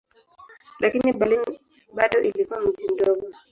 Lakini 0.79 1.13
Berlin 1.13 1.59
bado 1.95 2.19
ilikuwa 2.21 2.61
mji 2.61 2.85
mmoja. 2.87 3.37